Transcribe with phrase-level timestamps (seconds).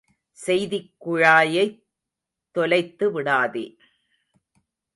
[0.31, 1.83] செய்திக் குழாயைத்
[2.55, 3.77] தொலைத்துவிடாதே.